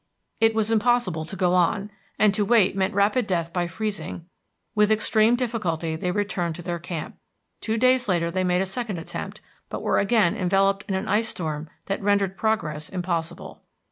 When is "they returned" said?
5.95-6.55